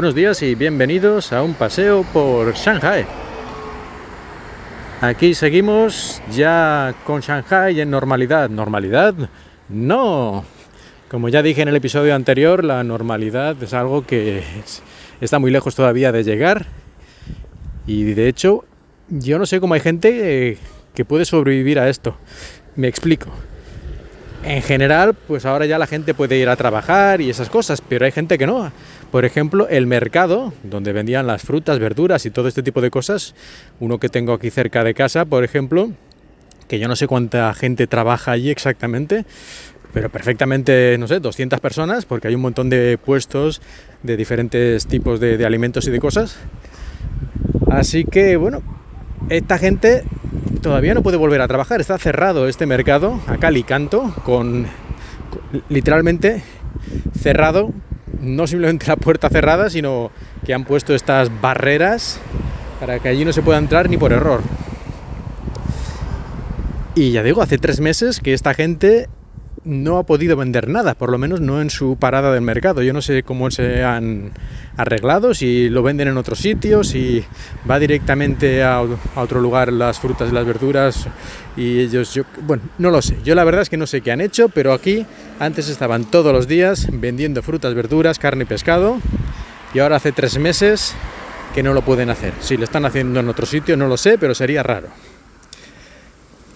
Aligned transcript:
Buenos 0.00 0.14
días 0.14 0.40
y 0.40 0.54
bienvenidos 0.54 1.30
a 1.30 1.42
un 1.42 1.52
paseo 1.52 2.06
por 2.10 2.54
Shanghai. 2.54 3.04
Aquí 5.02 5.34
seguimos 5.34 6.22
ya 6.32 6.94
con 7.04 7.20
Shanghai 7.20 7.78
en 7.78 7.90
normalidad. 7.90 8.48
¿Normalidad? 8.48 9.14
No. 9.68 10.46
Como 11.10 11.28
ya 11.28 11.42
dije 11.42 11.60
en 11.60 11.68
el 11.68 11.76
episodio 11.76 12.14
anterior, 12.14 12.64
la 12.64 12.82
normalidad 12.82 13.62
es 13.62 13.74
algo 13.74 14.06
que 14.06 14.42
está 15.20 15.38
muy 15.38 15.50
lejos 15.50 15.74
todavía 15.74 16.12
de 16.12 16.24
llegar. 16.24 16.64
Y 17.86 18.14
de 18.14 18.26
hecho, 18.26 18.64
yo 19.10 19.38
no 19.38 19.44
sé 19.44 19.60
cómo 19.60 19.74
hay 19.74 19.80
gente 19.80 20.52
eh, 20.52 20.58
que 20.94 21.04
puede 21.04 21.26
sobrevivir 21.26 21.78
a 21.78 21.90
esto. 21.90 22.16
Me 22.74 22.88
explico. 22.88 23.28
En 24.44 24.62
general, 24.62 25.14
pues 25.28 25.44
ahora 25.44 25.66
ya 25.66 25.78
la 25.78 25.86
gente 25.86 26.14
puede 26.14 26.38
ir 26.38 26.48
a 26.48 26.56
trabajar 26.56 27.20
y 27.20 27.28
esas 27.28 27.50
cosas, 27.50 27.82
pero 27.86 28.06
hay 28.06 28.12
gente 28.12 28.38
que 28.38 28.46
no. 28.46 28.72
Por 29.10 29.24
ejemplo, 29.24 29.68
el 29.68 29.86
mercado, 29.86 30.52
donde 30.62 30.92
vendían 30.92 31.26
las 31.26 31.42
frutas, 31.42 31.78
verduras 31.78 32.26
y 32.26 32.30
todo 32.30 32.46
este 32.46 32.62
tipo 32.62 32.80
de 32.80 32.90
cosas, 32.90 33.34
uno 33.80 33.98
que 33.98 34.08
tengo 34.08 34.32
aquí 34.32 34.50
cerca 34.50 34.84
de 34.84 34.94
casa, 34.94 35.24
por 35.24 35.42
ejemplo, 35.42 35.90
que 36.68 36.78
yo 36.78 36.86
no 36.86 36.94
sé 36.94 37.08
cuánta 37.08 37.52
gente 37.54 37.88
trabaja 37.88 38.30
allí 38.30 38.50
exactamente, 38.50 39.24
pero 39.92 40.08
perfectamente, 40.08 40.96
no 40.98 41.08
sé, 41.08 41.18
200 41.18 41.58
personas, 41.58 42.06
porque 42.06 42.28
hay 42.28 42.36
un 42.36 42.40
montón 42.42 42.70
de 42.70 42.98
puestos 43.04 43.60
de 44.04 44.16
diferentes 44.16 44.86
tipos 44.86 45.18
de, 45.18 45.44
alimentos 45.44 45.88
y 45.88 45.90
de 45.90 45.98
cosas. 45.98 46.36
Así 47.68 48.04
que, 48.04 48.36
bueno, 48.36 48.62
esta 49.28 49.58
gente 49.58 50.04
todavía 50.62 50.94
no 50.94 51.02
puede 51.02 51.16
volver 51.16 51.40
a 51.40 51.48
trabajar. 51.48 51.80
Está 51.80 51.98
cerrado 51.98 52.46
este 52.46 52.66
mercado 52.66 53.20
a 53.26 53.38
cal 53.38 53.64
con, 54.24 54.66
literalmente 55.68 56.42
cerrado, 57.18 57.72
no 58.20 58.46
simplemente 58.46 58.86
la 58.86 58.96
puerta 58.96 59.28
cerrada, 59.28 59.70
sino 59.70 60.10
que 60.44 60.54
han 60.54 60.64
puesto 60.64 60.94
estas 60.94 61.30
barreras 61.40 62.18
para 62.78 62.98
que 62.98 63.08
allí 63.08 63.24
no 63.24 63.32
se 63.32 63.42
pueda 63.42 63.58
entrar 63.58 63.88
ni 63.88 63.96
por 63.96 64.12
error. 64.12 64.42
Y 66.94 67.12
ya 67.12 67.22
digo, 67.22 67.42
hace 67.42 67.58
tres 67.58 67.80
meses 67.80 68.20
que 68.20 68.32
esta 68.32 68.54
gente 68.54 69.08
no 69.64 69.98
ha 69.98 70.04
podido 70.04 70.36
vender 70.36 70.68
nada, 70.68 70.94
por 70.94 71.10
lo 71.10 71.18
menos 71.18 71.40
no 71.40 71.60
en 71.60 71.68
su 71.68 71.96
parada 71.96 72.32
del 72.32 72.40
mercado. 72.40 72.82
Yo 72.82 72.92
no 72.92 73.02
sé 73.02 73.22
cómo 73.22 73.50
se 73.50 73.84
han 73.84 74.32
arreglado, 74.76 75.34
si 75.34 75.68
lo 75.68 75.82
venden 75.82 76.08
en 76.08 76.16
otro 76.16 76.34
sitio, 76.34 76.82
si 76.82 77.22
va 77.70 77.78
directamente 77.78 78.62
a, 78.62 78.82
otro 79.16 79.40
lugar 79.40 79.72
las 79.72 79.98
frutas 79.98 80.30
y 80.30 80.34
las 80.34 80.46
verduras 80.46 81.06
y 81.56 81.80
ellos, 81.80 82.14
yo, 82.14 82.22
bueno, 82.42 82.62
no 82.78 82.90
lo 82.90 83.02
sé. 83.02 83.16
Yo 83.22 83.34
la 83.34 83.44
verdad 83.44 83.62
es 83.62 83.68
que 83.68 83.76
no 83.76 83.86
sé 83.86 84.00
qué 84.00 84.12
han 84.12 84.20
hecho, 84.20 84.48
pero 84.48 84.72
aquí 84.72 85.04
antes 85.38 85.68
estaban 85.68 86.04
todos 86.06 86.32
los 86.32 86.48
días 86.48 86.88
vendiendo 86.92 87.42
frutas, 87.42 87.74
verduras, 87.74 88.18
carne 88.18 88.44
y 88.44 88.46
pescado 88.46 88.98
y 89.74 89.78
ahora 89.80 89.96
hace 89.96 90.12
tres 90.12 90.38
meses 90.38 90.94
que 91.54 91.62
no 91.62 91.74
lo 91.74 91.82
pueden 91.82 92.08
hacer. 92.08 92.32
Si 92.40 92.56
lo 92.56 92.64
están 92.64 92.86
haciendo 92.86 93.20
en 93.20 93.28
otro 93.28 93.44
sitio, 93.44 93.76
no 93.76 93.88
lo 93.88 93.96
sé, 93.96 94.16
pero 94.16 94.34
sería 94.34 94.62
raro. 94.62 94.88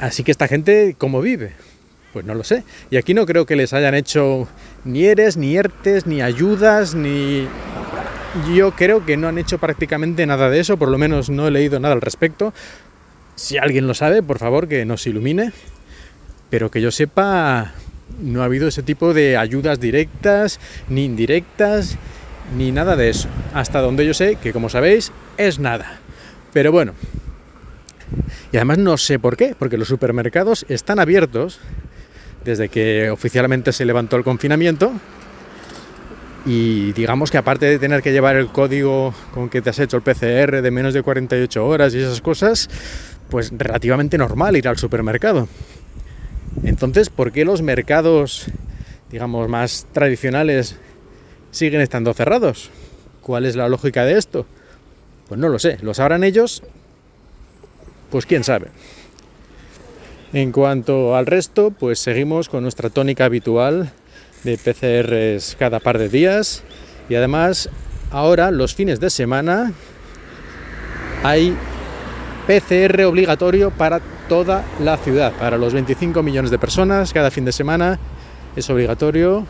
Así 0.00 0.22
que 0.22 0.30
esta 0.30 0.48
gente, 0.48 0.94
¿cómo 0.98 1.20
vive? 1.20 1.67
Pues 2.12 2.24
no 2.24 2.34
lo 2.34 2.42
sé. 2.42 2.64
Y 2.90 2.96
aquí 2.96 3.14
no 3.14 3.26
creo 3.26 3.46
que 3.46 3.56
les 3.56 3.72
hayan 3.72 3.94
hecho 3.94 4.48
ni 4.84 5.04
eres, 5.04 5.36
ni 5.36 5.56
ERTES, 5.56 6.06
ni 6.06 6.22
ayudas, 6.22 6.94
ni... 6.94 7.46
Yo 8.54 8.72
creo 8.72 9.04
que 9.04 9.16
no 9.16 9.28
han 9.28 9.38
hecho 9.38 9.58
prácticamente 9.58 10.26
nada 10.26 10.50
de 10.50 10.60
eso, 10.60 10.76
por 10.76 10.90
lo 10.90 10.98
menos 10.98 11.30
no 11.30 11.46
he 11.46 11.50
leído 11.50 11.80
nada 11.80 11.94
al 11.94 12.00
respecto. 12.00 12.52
Si 13.36 13.56
alguien 13.58 13.86
lo 13.86 13.94
sabe, 13.94 14.22
por 14.22 14.38
favor, 14.38 14.68
que 14.68 14.84
nos 14.84 15.06
ilumine. 15.06 15.52
Pero 16.50 16.70
que 16.70 16.80
yo 16.80 16.90
sepa, 16.90 17.72
no 18.20 18.42
ha 18.42 18.46
habido 18.46 18.68
ese 18.68 18.82
tipo 18.82 19.12
de 19.14 19.36
ayudas 19.36 19.80
directas, 19.80 20.60
ni 20.88 21.04
indirectas, 21.04 21.96
ni 22.56 22.72
nada 22.72 22.96
de 22.96 23.10
eso. 23.10 23.28
Hasta 23.54 23.80
donde 23.80 24.06
yo 24.06 24.14
sé, 24.14 24.36
que 24.36 24.52
como 24.52 24.68
sabéis, 24.68 25.12
es 25.36 25.58
nada. 25.58 25.98
Pero 26.52 26.72
bueno. 26.72 26.94
Y 28.52 28.56
además 28.56 28.78
no 28.78 28.96
sé 28.96 29.18
por 29.18 29.36
qué, 29.36 29.54
porque 29.58 29.76
los 29.76 29.88
supermercados 29.88 30.64
están 30.68 30.98
abiertos 30.98 31.60
desde 32.44 32.68
que 32.68 33.10
oficialmente 33.10 33.72
se 33.72 33.84
levantó 33.84 34.16
el 34.16 34.24
confinamiento. 34.24 34.92
Y 36.46 36.92
digamos 36.92 37.30
que 37.30 37.38
aparte 37.38 37.66
de 37.66 37.78
tener 37.78 38.02
que 38.02 38.12
llevar 38.12 38.36
el 38.36 38.48
código 38.48 39.14
con 39.34 39.48
que 39.48 39.60
te 39.60 39.70
has 39.70 39.78
hecho 39.78 39.96
el 39.96 40.02
PCR 40.02 40.62
de 40.62 40.70
menos 40.70 40.94
de 40.94 41.02
48 41.02 41.66
horas 41.66 41.94
y 41.94 41.98
esas 41.98 42.20
cosas, 42.20 42.70
pues 43.28 43.52
relativamente 43.56 44.16
normal 44.16 44.56
ir 44.56 44.68
al 44.68 44.78
supermercado. 44.78 45.48
Entonces, 46.64 47.10
¿por 47.10 47.32
qué 47.32 47.44
los 47.44 47.60
mercados, 47.60 48.46
digamos, 49.10 49.48
más 49.48 49.86
tradicionales 49.92 50.76
siguen 51.50 51.80
estando 51.80 52.14
cerrados? 52.14 52.70
¿Cuál 53.20 53.44
es 53.44 53.56
la 53.56 53.68
lógica 53.68 54.04
de 54.04 54.16
esto? 54.16 54.46
Pues 55.28 55.38
no 55.38 55.48
lo 55.48 55.58
sé. 55.58 55.76
¿Lo 55.82 55.92
sabrán 55.92 56.24
ellos? 56.24 56.62
Pues 58.10 58.24
quién 58.24 58.42
sabe. 58.42 58.68
En 60.32 60.52
cuanto 60.52 61.16
al 61.16 61.24
resto, 61.24 61.70
pues 61.70 62.00
seguimos 62.00 62.50
con 62.50 62.62
nuestra 62.62 62.90
tónica 62.90 63.24
habitual 63.24 63.90
de 64.44 64.58
PCRs 64.58 65.56
cada 65.58 65.80
par 65.80 65.96
de 65.96 66.10
días. 66.10 66.62
Y 67.08 67.14
además 67.14 67.70
ahora 68.10 68.50
los 68.50 68.74
fines 68.74 69.00
de 69.00 69.08
semana 69.08 69.72
hay 71.22 71.56
PCR 72.46 73.04
obligatorio 73.04 73.70
para 73.70 74.00
toda 74.28 74.64
la 74.80 74.98
ciudad, 74.98 75.32
para 75.32 75.56
los 75.56 75.72
25 75.72 76.22
millones 76.22 76.50
de 76.50 76.58
personas 76.58 77.14
cada 77.14 77.30
fin 77.30 77.46
de 77.46 77.52
semana 77.52 77.98
es 78.54 78.68
obligatorio 78.68 79.46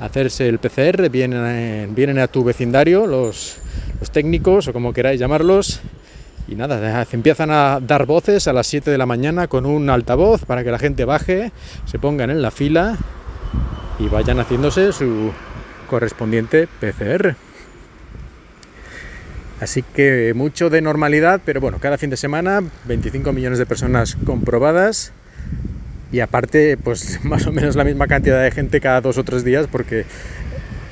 hacerse 0.00 0.48
el 0.48 0.58
PCR, 0.58 1.08
vienen, 1.10 1.94
vienen 1.94 2.18
a 2.18 2.26
tu 2.26 2.44
vecindario 2.44 3.06
los, 3.06 3.56
los 3.98 4.10
técnicos 4.10 4.68
o 4.68 4.72
como 4.72 4.92
queráis 4.92 5.18
llamarlos 5.18 5.80
y 6.48 6.54
nada, 6.56 7.06
empiezan 7.12 7.50
a 7.50 7.80
dar 7.80 8.06
voces 8.06 8.48
a 8.48 8.52
las 8.52 8.66
7 8.66 8.90
de 8.90 8.98
la 8.98 9.06
mañana 9.06 9.46
con 9.46 9.66
un 9.66 9.88
altavoz 9.88 10.44
para 10.44 10.64
que 10.64 10.70
la 10.70 10.78
gente 10.78 11.04
baje, 11.04 11.52
se 11.84 11.98
pongan 11.98 12.30
en 12.30 12.42
la 12.42 12.50
fila 12.50 12.96
y 13.98 14.08
vayan 14.08 14.40
haciéndose 14.40 14.92
su 14.92 15.32
correspondiente 15.88 16.66
PCR. 16.66 17.36
Así 19.60 19.82
que 19.82 20.32
mucho 20.34 20.70
de 20.70 20.80
normalidad, 20.80 21.40
pero 21.44 21.60
bueno, 21.60 21.78
cada 21.80 21.98
fin 21.98 22.08
de 22.08 22.16
semana 22.16 22.62
25 22.86 23.32
millones 23.32 23.58
de 23.58 23.66
personas 23.66 24.16
comprobadas 24.24 25.12
y 26.12 26.20
aparte 26.20 26.76
pues 26.78 27.20
más 27.24 27.46
o 27.46 27.52
menos 27.52 27.76
la 27.76 27.84
misma 27.84 28.06
cantidad 28.06 28.42
de 28.42 28.50
gente 28.50 28.80
cada 28.80 29.00
dos 29.00 29.18
o 29.18 29.24
tres 29.24 29.44
días 29.44 29.66
porque 29.70 30.06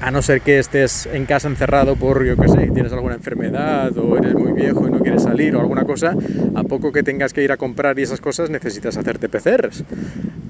a 0.01 0.11
no 0.11 0.23
ser 0.23 0.41
que 0.43 0.59
estés 0.59 1.07
en 1.07 1.27
casa 1.27 1.49
encerrado 1.49 1.97
por, 1.97 2.25
yo 2.25 2.37
qué 2.37 2.49
sé, 2.49 2.71
tienes 2.73 2.93
alguna 2.93 3.17
enfermedad 3.17 3.97
o 3.99 4.17
eres 4.17 4.35
muy 4.35 4.53
viejo 4.53 4.87
y 4.87 4.91
no 4.91 5.01
quieres 5.01 5.25
salir 5.25 5.57
o 5.57 5.61
alguna 5.61 5.85
cosa, 5.85 6.15
a 6.55 6.63
poco 6.63 6.93
que 6.93 7.03
tengas 7.03 7.33
que 7.33 7.43
ir 7.43 7.51
a 7.51 7.57
comprar 7.57 7.99
y 7.99 8.03
esas 8.03 8.21
cosas 8.21 8.49
necesitas 8.49 8.97
hacerte 8.97 9.29
PCRs. 9.29 9.85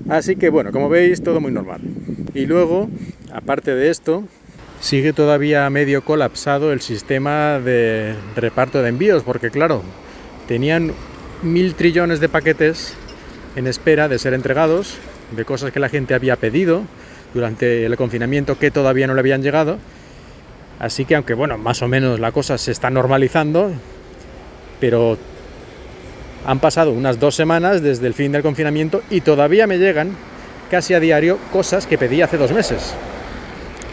Así 0.08 0.36
que 0.36 0.50
bueno, 0.50 0.70
como 0.70 0.88
veis, 0.88 1.22
todo 1.22 1.40
muy 1.40 1.52
normal. 1.52 1.80
Y 2.34 2.46
luego, 2.46 2.88
aparte 3.32 3.74
de 3.74 3.88
esto, 3.90 4.24
sigue 4.80 5.12
todavía 5.12 5.68
medio 5.70 6.02
colapsado 6.04 6.72
el 6.72 6.80
sistema 6.80 7.58
de 7.58 8.14
reparto 8.36 8.82
de 8.82 8.90
envíos, 8.90 9.22
porque 9.22 9.50
claro, 9.50 9.82
tenían 10.46 10.92
mil 11.42 11.74
trillones 11.74 12.20
de 12.20 12.28
paquetes 12.28 12.94
en 13.56 13.66
espera 13.66 14.08
de 14.08 14.18
ser 14.18 14.34
entregados, 14.34 14.98
de 15.34 15.44
cosas 15.44 15.72
que 15.72 15.80
la 15.80 15.88
gente 15.88 16.14
había 16.14 16.36
pedido, 16.36 16.82
durante 17.34 17.86
el 17.86 17.96
confinamiento 17.96 18.58
que 18.58 18.70
todavía 18.70 19.06
no 19.06 19.14
le 19.14 19.20
habían 19.20 19.42
llegado. 19.42 19.78
Así 20.78 21.04
que 21.04 21.16
aunque 21.16 21.34
bueno, 21.34 21.58
más 21.58 21.82
o 21.82 21.88
menos 21.88 22.20
la 22.20 22.32
cosa 22.32 22.56
se 22.58 22.70
está 22.70 22.90
normalizando, 22.90 23.72
pero 24.80 25.18
han 26.46 26.60
pasado 26.60 26.92
unas 26.92 27.18
dos 27.18 27.34
semanas 27.34 27.82
desde 27.82 28.06
el 28.06 28.14
fin 28.14 28.32
del 28.32 28.42
confinamiento 28.42 29.02
y 29.10 29.20
todavía 29.20 29.66
me 29.66 29.78
llegan 29.78 30.12
casi 30.70 30.94
a 30.94 31.00
diario 31.00 31.38
cosas 31.52 31.86
que 31.86 31.98
pedí 31.98 32.22
hace 32.22 32.36
dos 32.36 32.52
meses. 32.52 32.94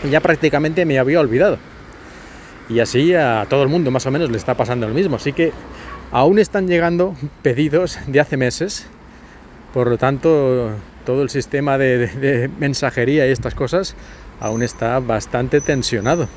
Ya 0.09 0.21
prácticamente 0.21 0.85
me 0.85 0.99
había 0.99 1.19
olvidado. 1.19 1.57
Y 2.69 2.79
así 2.79 3.13
a 3.13 3.45
todo 3.49 3.63
el 3.63 3.69
mundo 3.69 3.91
más 3.91 4.05
o 4.05 4.11
menos 4.11 4.29
le 4.29 4.37
está 4.37 4.55
pasando 4.55 4.87
lo 4.87 4.93
mismo. 4.93 5.15
Así 5.15 5.33
que 5.33 5.51
aún 6.11 6.39
están 6.39 6.67
llegando 6.67 7.15
pedidos 7.41 7.99
de 8.07 8.19
hace 8.19 8.37
meses. 8.37 8.87
Por 9.73 9.87
lo 9.87 9.97
tanto, 9.97 10.71
todo 11.05 11.21
el 11.21 11.29
sistema 11.29 11.77
de, 11.77 12.49
mensajería 12.59 13.27
y 13.27 13.31
estas 13.31 13.55
cosas 13.55 13.95
aún 14.39 14.63
está 14.63 14.99
bastante 14.99 15.61
tensionado. 15.61 16.27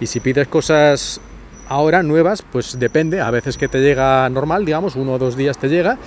Y 0.00 0.06
si 0.06 0.20
pides 0.20 0.48
cosas 0.48 1.20
ahora 1.68 2.02
nuevas, 2.02 2.42
pues 2.42 2.78
depende, 2.78 3.20
a 3.20 3.30
veces 3.30 3.56
que 3.56 3.68
te 3.68 3.80
llega 3.80 4.28
normal, 4.28 4.64
digamos, 4.64 4.96
uno 4.96 5.14
o 5.14 5.18
dos 5.18 5.36
días 5.36 5.58
te 5.58 5.68
llega, 5.68 5.98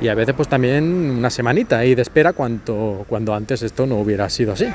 y 0.00 0.08
a 0.08 0.14
veces 0.14 0.34
pues 0.34 0.48
también 0.48 0.84
una 1.18 1.30
semanita 1.30 1.78
ahí 1.78 1.94
de 1.94 2.02
espera 2.02 2.32
cuando, 2.32 3.04
cuando 3.08 3.34
antes 3.34 3.62
esto 3.62 3.86
no 3.86 3.96
hubiera 3.96 4.28
sido 4.30 4.52
así. 4.52 4.66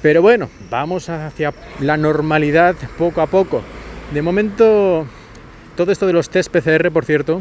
Pero 0.00 0.20
bueno, 0.22 0.48
vamos 0.70 1.08
hacia 1.08 1.52
la 1.80 1.96
normalidad 1.96 2.74
poco 2.98 3.20
a 3.20 3.26
poco. 3.26 3.62
De 4.12 4.20
momento, 4.20 5.06
todo 5.76 5.92
esto 5.92 6.06
de 6.06 6.12
los 6.12 6.28
test 6.28 6.50
PCR, 6.50 6.90
por 6.90 7.04
cierto, 7.04 7.40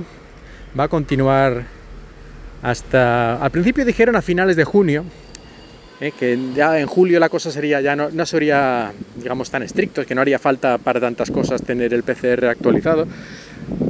va 0.79 0.83
a 0.83 0.87
continuar 0.87 1.65
hasta 2.61 3.35
al 3.43 3.51
principio 3.51 3.85
dijeron 3.85 4.15
a 4.15 4.21
finales 4.21 4.55
de 4.55 4.63
junio, 4.63 5.03
¿eh? 5.99 6.11
que 6.17 6.37
ya 6.55 6.79
en 6.79 6.87
julio 6.87 7.19
la 7.19 7.29
cosa 7.29 7.51
sería 7.51 7.81
ya 7.81 7.95
no, 7.95 8.09
no 8.11 8.25
sería, 8.25 8.91
digamos, 9.15 9.49
tan 9.49 9.63
estricto, 9.63 10.05
que 10.05 10.13
no 10.13 10.21
haría 10.21 10.39
falta 10.39 10.77
para 10.77 10.99
tantas 10.99 11.31
cosas 11.31 11.61
tener 11.63 11.93
el 11.93 12.03
PCR 12.03 12.45
actualizado. 12.45 13.07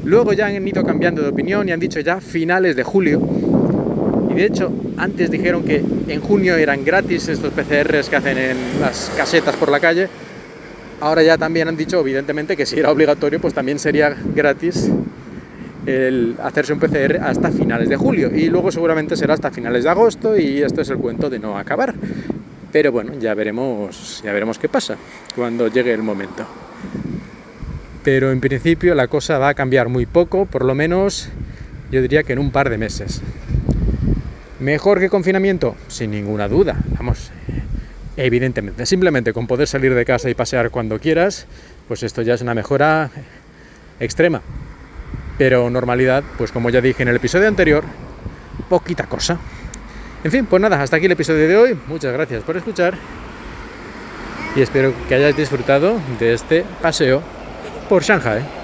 Luego 0.04 0.34
ya 0.34 0.48
han 0.48 0.68
ido 0.68 0.84
cambiando 0.84 1.22
de 1.22 1.30
opinión 1.30 1.68
y 1.68 1.72
han 1.72 1.80
dicho 1.80 2.00
ya 2.00 2.22
finales 2.22 2.76
de 2.76 2.84
julio. 2.84 3.22
Y 4.30 4.34
de 4.36 4.46
hecho, 4.46 4.72
antes 4.98 5.30
dijeron 5.30 5.64
que 5.64 5.84
en 6.08 6.22
junio 6.22 6.56
eran 6.56 6.86
gratis 6.86 7.28
estos 7.28 7.52
PCRs 7.54 8.10
que 8.10 8.16
hacen 8.16 8.38
en 8.38 8.58
las 8.80 9.12
casetas 9.18 9.56
por 9.56 9.70
la 9.70 9.80
calle. 9.80 10.08
Ahora 11.02 11.24
ya 11.24 11.38
también 11.38 11.68
han 11.68 11.76
dicho, 11.76 12.00
evidentemente, 12.00 12.56
que 12.56 12.66
si 12.66 12.80
era 12.80 12.92
obligatorio, 12.92 13.42
pues 13.42 13.54
también 13.54 13.80
sería 13.80 14.16
gratis 14.36 14.90
el 15.86 16.36
hacerse 16.42 16.74
un 16.74 16.80
PCR 16.80 17.18
hasta 17.22 17.52
finales 17.52 17.90
de 17.90 17.96
julio 17.96 18.30
y 18.34 18.48
luego 18.50 18.72
seguramente 18.72 19.16
será 19.16 19.34
hasta 19.34 19.52
finales 19.52 19.84
de 19.84 19.90
agosto 19.90 20.38
y 20.38 20.62
esto 20.62 20.82
es 20.82 20.90
el 20.90 20.98
cuento 20.98 21.30
de 21.30 21.40
no 21.40 21.58
acabar. 21.58 21.94
Pero 22.72 22.92
bueno, 22.92 23.14
ya 23.20 23.34
veremos, 23.34 24.22
ya 24.24 24.32
veremos 24.32 24.58
qué 24.58 24.70
pasa 24.70 24.96
cuando 25.36 25.68
llegue 25.68 25.94
el 25.94 26.04
momento. 26.04 26.46
Pero 28.04 28.32
en 28.32 28.40
principio 28.40 28.96
la 28.96 29.08
cosa 29.08 29.38
va 29.38 29.50
a 29.50 29.54
cambiar 29.54 29.90
muy 29.90 30.06
poco, 30.06 30.46
por 30.46 30.66
lo 30.66 30.74
menos 30.74 31.30
yo 31.92 32.02
diría 32.02 32.24
que 32.24 32.34
en 32.34 32.40
un 32.40 32.52
par 32.52 32.70
de 32.70 32.78
meses. 32.78 33.22
¿Mejor 34.60 35.00
que 35.00 35.10
confinamiento? 35.10 35.76
Sin 35.88 36.12
ninguna 36.12 36.48
duda. 36.48 36.78
Vamos, 36.98 37.32
evidentemente. 38.16 38.86
Simplemente 38.86 39.34
con 39.34 39.48
poder 39.48 39.68
salir 39.68 39.94
de 39.94 40.06
casa 40.06 40.30
y 40.30 40.36
pasear 40.36 40.70
cuando 40.70 41.00
quieras, 41.00 41.48
pues 41.88 42.04
esto 42.04 42.22
ya 42.22 42.36
es 42.36 42.42
una 42.42 42.54
mejora 42.54 43.10
extrema. 44.00 44.42
Pero 45.42 45.72
normalidad, 45.72 46.24
pues 46.38 46.52
como 46.52 46.70
ya 46.70 46.82
dije 46.82 47.02
en 47.02 47.10
el 47.10 47.16
episodio 47.16 47.48
anterior, 47.48 47.84
poquita 48.70 49.08
cosa. 49.08 49.40
En 50.24 50.30
fin, 50.30 50.46
pues 50.46 50.62
nada, 50.62 50.80
hasta 50.80 50.98
aquí 50.98 51.08
el 51.08 51.14
episodio 51.14 51.48
de 51.48 51.58
hoy. 51.58 51.80
Muchas 51.88 52.14
gracias 52.14 52.44
por 52.44 52.58
escuchar 52.58 52.94
y 54.56 54.62
espero 54.62 54.94
que 55.10 55.16
hayáis 55.16 55.36
disfrutado 55.36 56.00
de 56.20 56.34
este 56.34 56.64
paseo 56.84 57.24
por 57.90 58.04
Shanghai. 58.04 58.61